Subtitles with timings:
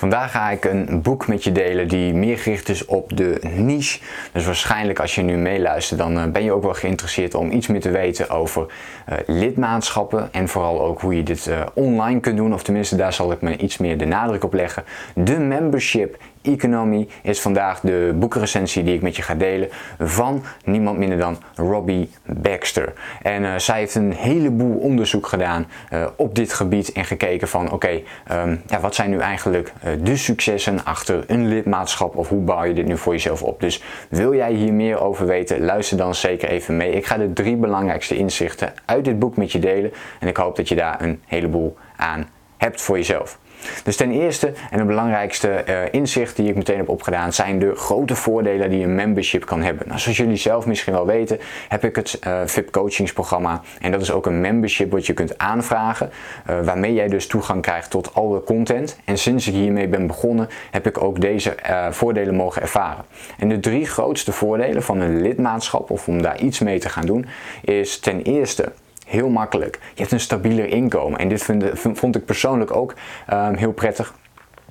[0.00, 4.00] Vandaag ga ik een boek met je delen die meer gericht is op de niche.
[4.32, 7.66] Dus waarschijnlijk als je nu meeluistert, dan eh, ben je ook wel geïnteresseerd om iets
[7.66, 10.28] meer te weten over uh, lidmaatschappen.
[10.32, 12.54] En vooral ook hoe je dit uh, online kunt doen.
[12.54, 14.84] Of tenminste, daar zal ik me iets meer de nadruk op leggen.
[15.14, 19.68] De membership Economy is vandaag de boekrecensie die ik met je ga delen
[19.98, 22.92] van niemand minder dan Robbie Baxter.
[23.22, 27.72] En uh, zij heeft een heleboel onderzoek gedaan uh, op dit gebied en gekeken van
[27.72, 28.00] oké,
[28.32, 32.64] um, ja, wat zijn nu eigenlijk uh, de successen achter een lidmaatschap of hoe bouw
[32.64, 33.60] je dit nu voor jezelf op.
[33.60, 36.92] Dus wil jij hier meer over weten, luister dan zeker even mee.
[36.92, 40.56] Ik ga de drie belangrijkste inzichten uit dit boek met je delen en ik hoop
[40.56, 43.38] dat je daar een heleboel aan hebt voor jezelf.
[43.84, 47.74] Dus ten eerste en het belangrijkste uh, inzicht die ik meteen heb opgedaan zijn de
[47.74, 49.88] grote voordelen die een membership kan hebben.
[49.88, 54.00] Nou, zoals jullie zelf misschien wel weten heb ik het uh, VIP coachingsprogramma en dat
[54.00, 56.10] is ook een membership wat je kunt aanvragen
[56.50, 58.98] uh, waarmee jij dus toegang krijgt tot alle content.
[59.04, 61.54] En sinds ik hiermee ben begonnen heb ik ook deze
[61.90, 63.04] voordelen mogen ervaren.
[63.38, 67.06] En de drie grootste voordelen van een lidmaatschap of om daar iets mee te gaan
[67.06, 67.26] doen
[67.64, 68.72] is ten eerste
[69.10, 69.78] heel makkelijk.
[69.94, 71.18] Je hebt een stabieler inkomen.
[71.18, 72.94] En dit vind, vond ik persoonlijk ook
[73.32, 74.14] um, heel prettig.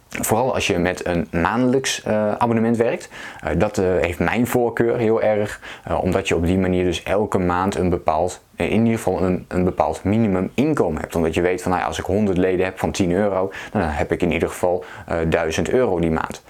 [0.09, 3.09] Vooral als je met een maandelijks uh, abonnement werkt.
[3.43, 5.61] Uh, dat uh, heeft mijn voorkeur heel erg.
[6.01, 9.63] omdat je op die manier dus elke maand een bepaald, in ieder geval een, een
[9.63, 11.15] bepaald minimum inkomen hebt.
[11.15, 14.11] Omdat je weet van nou als ik 100 leden heb van 10 euro, dan heb
[14.11, 14.83] ik in ieder geval
[15.29, 16.43] 1000 euro die maand.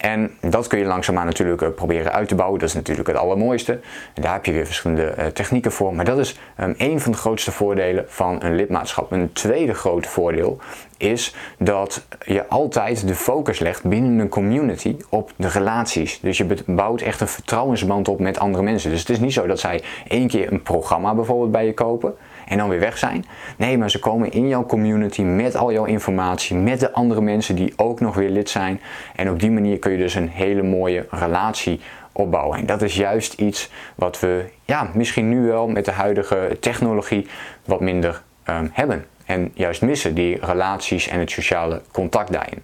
[0.00, 2.58] En dat kun je langzaamaan natuurlijk uh, proberen uit te bouwen.
[2.58, 3.72] Dat is natuurlijk het allermooiste.
[4.14, 5.94] En daar heb je weer verschillende uh, technieken voor.
[5.94, 6.38] Maar dat is
[6.76, 9.12] een van de grootste voordelen van een lidmaatschap.
[9.12, 10.58] Een tweede groot voordeel
[10.96, 16.20] is dat je altijd de focus legt binnen een community op de relaties.
[16.20, 18.90] Dus je bouwt echt een vertrouwensband op met andere mensen.
[18.90, 22.16] Dus het is niet zo dat zij één keer een programma bijvoorbeeld bij je kopen
[22.50, 23.24] en dan weer weg zijn.
[23.56, 27.54] Nee, maar ze komen in jouw community met al jouw informatie, met de andere mensen
[27.54, 28.80] die ook nog weer lid zijn.
[29.16, 31.80] En op die manier kun je dus een hele mooie relatie
[32.12, 32.58] opbouwen.
[32.58, 37.26] En dat is juist iets wat we ja, misschien nu wel met de huidige technologie
[37.64, 39.06] wat minder um, hebben.
[39.24, 42.62] En juist missen die relaties en het sociale contact daarin.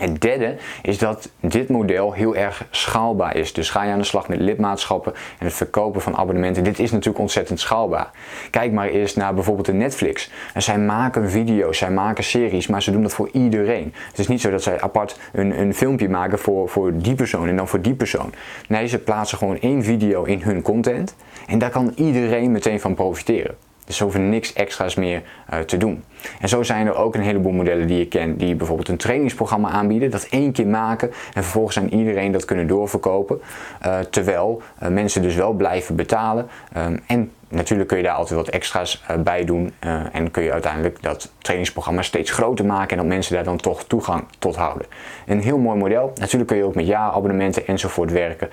[0.00, 3.52] Het derde is dat dit model heel erg schaalbaar is.
[3.52, 6.64] Dus ga je aan de slag met lidmaatschappen en het verkopen van abonnementen.
[6.64, 8.10] Dit is natuurlijk ontzettend schaalbaar.
[8.50, 10.30] Kijk maar eens naar bijvoorbeeld de Netflix.
[10.54, 13.94] En zij maken video's, zij maken series, maar ze doen dat voor iedereen.
[14.08, 17.48] Het is niet zo dat zij apart een, een filmpje maken voor, voor die persoon
[17.48, 18.32] en dan voor die persoon.
[18.68, 21.16] Nee, ze plaatsen gewoon één video in hun content
[21.46, 23.69] en daar kan iedereen meteen van profiteren.
[23.90, 26.04] Dus ze hoeven niks extra's meer uh, te doen.
[26.40, 29.68] En zo zijn er ook een heleboel modellen die je kent die bijvoorbeeld een trainingsprogramma
[29.68, 33.40] aanbieden, dat één keer maken en vervolgens aan iedereen dat kunnen doorverkopen.
[33.86, 36.48] Uh, terwijl uh, mensen dus wel blijven betalen.
[36.76, 39.72] Um, en natuurlijk kun je daar altijd wat extra's bij doen
[40.12, 43.84] en kun je uiteindelijk dat trainingsprogramma steeds groter maken en dat mensen daar dan toch
[43.84, 44.86] toegang tot houden.
[45.26, 46.12] Een heel mooi model.
[46.14, 48.48] Natuurlijk kun je ook met jaarabonnementen enzovoort werken.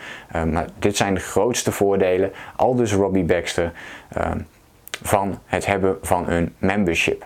[0.52, 2.32] maar dit zijn de grootste voordelen.
[2.56, 3.72] Al dus Robbie Baxter
[5.02, 7.26] van het hebben van een membership.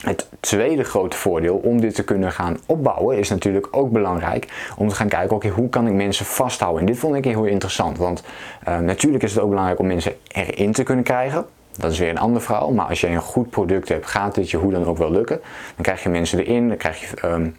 [0.00, 4.88] Het tweede grote voordeel om dit te kunnen gaan opbouwen is natuurlijk ook belangrijk om
[4.88, 6.80] te gaan kijken, oké, hoe kan ik mensen vasthouden?
[6.80, 8.22] En dit vond ik heel interessant, want
[8.68, 11.46] uh, natuurlijk is het ook belangrijk om mensen erin te kunnen krijgen.
[11.72, 14.50] Dat is weer een ander verhaal, maar als je een goed product hebt, gaat dit
[14.50, 15.40] je hoe dan ook wel lukken.
[15.74, 17.56] Dan krijg je mensen erin, dan krijg je um,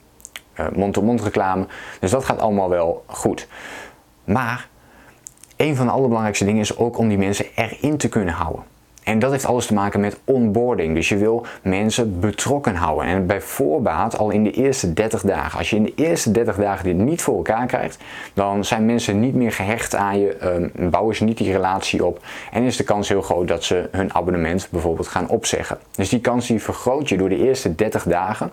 [0.59, 1.65] uh, mond-to-mond reclame,
[1.99, 3.47] dus dat gaat allemaal wel goed.
[4.23, 4.67] Maar
[5.57, 8.63] een van de allerbelangrijkste dingen is ook om die mensen erin te kunnen houden.
[9.03, 10.95] En dat heeft alles te maken met onboarding.
[10.95, 13.05] Dus je wil mensen betrokken houden.
[13.05, 15.57] En bij voorbaat al in de eerste 30 dagen.
[15.57, 17.97] Als je in de eerste 30 dagen dit niet voor elkaar krijgt,
[18.33, 20.37] dan zijn mensen niet meer gehecht aan je,
[20.75, 22.19] um, bouwen ze niet die relatie op.
[22.51, 25.77] En is de kans heel groot dat ze hun abonnement bijvoorbeeld gaan opzeggen.
[25.95, 28.51] Dus die kans die vergroot je door de eerste 30 dagen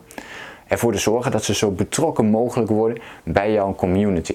[0.66, 4.34] ervoor te zorgen dat ze zo betrokken mogelijk worden bij jouw community.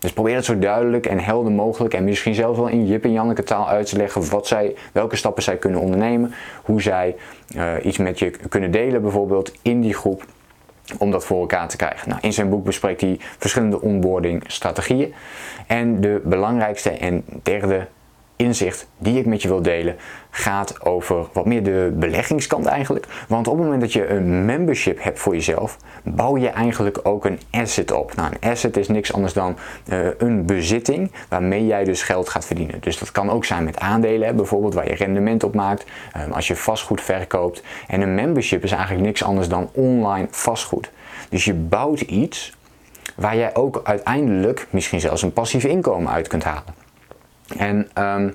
[0.00, 3.12] Dus probeer het zo duidelijk en helder mogelijk en misschien zelfs wel in Jip en
[3.12, 7.16] Janneke taal uit te leggen wat zij, welke stappen zij kunnen ondernemen, hoe zij
[7.56, 10.24] uh, iets met je kunnen delen bijvoorbeeld in die groep
[10.98, 12.08] om dat voor elkaar te krijgen.
[12.08, 15.14] Nou, in zijn boek bespreekt hij verschillende onboarding strategieën
[15.66, 17.86] en de belangrijkste en derde
[18.40, 19.96] inzicht die ik met je wil delen
[20.30, 23.06] gaat over wat meer de beleggingskant eigenlijk.
[23.28, 27.24] Want op het moment dat je een membership hebt voor jezelf, bouw je eigenlijk ook
[27.24, 28.14] een asset op.
[28.14, 29.56] Nou, een asset is niks anders dan
[29.86, 32.80] uh, een bezitting waarmee jij dus geld gaat verdienen.
[32.80, 35.84] Dus dat kan ook zijn met aandelen, bijvoorbeeld waar je rendement op maakt,
[36.16, 37.62] um, als je vastgoed verkoopt.
[37.86, 40.90] En een membership is eigenlijk niks anders dan online vastgoed.
[41.28, 42.58] Dus je bouwt iets
[43.16, 46.79] waar jij ook uiteindelijk misschien zelfs een passief inkomen uit kunt halen.
[47.56, 48.34] En, um,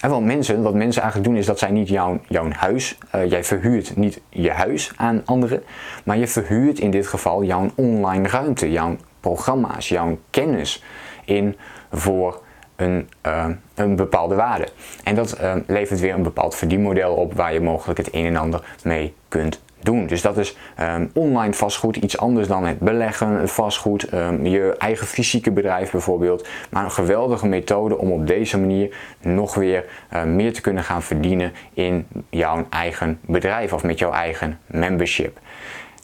[0.00, 3.30] en wat mensen, wat mensen eigenlijk doen is dat zij niet jouw, jouw huis, uh,
[3.30, 5.62] jij verhuurt niet je huis aan anderen,
[6.04, 10.82] maar je verhuurt in dit geval jouw online ruimte, jouw programma's, jouw kennis
[11.24, 11.56] in
[11.92, 12.42] voor
[12.76, 14.68] een, uh, een bepaalde waarde.
[15.04, 18.36] En dat uh, levert weer een bepaald verdienmodel op waar je mogelijk het een en
[18.36, 20.06] ander mee kunt doen.
[20.06, 25.06] Dus dat is um, online vastgoed, iets anders dan het beleggen, vastgoed, um, je eigen
[25.06, 26.48] fysieke bedrijf bijvoorbeeld.
[26.70, 31.02] Maar een geweldige methode om op deze manier nog weer uh, meer te kunnen gaan
[31.02, 35.38] verdienen in jouw eigen bedrijf of met jouw eigen membership.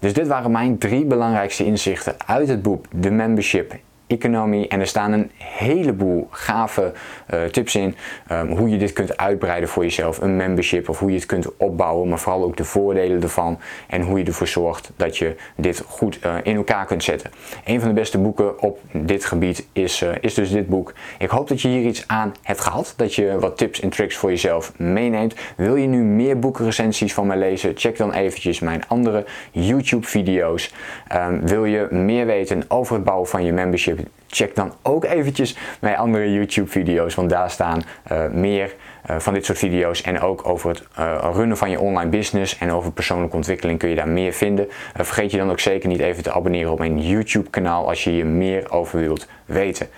[0.00, 3.74] Dus dit waren mijn drie belangrijkste inzichten uit het boek The Membership
[4.08, 4.66] Economy.
[4.68, 6.92] En er staan een heleboel gave
[7.34, 7.96] uh, tips in
[8.32, 10.20] um, hoe je dit kunt uitbreiden voor jezelf.
[10.20, 13.58] Een membership of hoe je het kunt opbouwen, maar vooral ook de voordelen ervan.
[13.86, 17.30] En hoe je ervoor zorgt dat je dit goed uh, in elkaar kunt zetten.
[17.64, 20.94] Een van de beste boeken op dit gebied is, uh, is dus dit boek.
[21.18, 22.94] Ik hoop dat je hier iets aan hebt gehad.
[22.96, 25.34] Dat je wat tips en tricks voor jezelf meeneemt.
[25.56, 27.72] Wil je nu meer boekenrecensies van mij lezen?
[27.74, 30.74] Check dan eventjes mijn andere YouTube video's.
[31.14, 33.97] Um, wil je meer weten over het bouwen van je membership?
[34.28, 37.82] Check dan ook eventjes mijn andere YouTube video's, want daar staan
[38.12, 38.74] uh, meer
[39.10, 42.58] uh, van dit soort video's en ook over het uh, runnen van je online business
[42.58, 44.68] en over persoonlijke ontwikkeling kun je daar meer vinden.
[44.94, 48.10] vergeet je dan ook zeker niet even te abonneren op mijn YouTube kanaal als je
[48.10, 49.88] hier meer over wilt weten.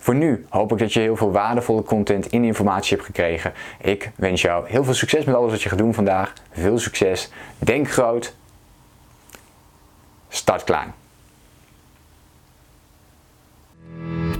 [0.00, 3.52] Voor nu hoop ik dat je heel veel waardevolle content en informatie hebt gekregen.
[3.80, 6.32] Ik wens jou heel veel succes met alles wat je gaat doen vandaag.
[6.52, 7.30] Veel succes.
[7.58, 8.34] Denk groot.
[10.28, 10.99] Start klein.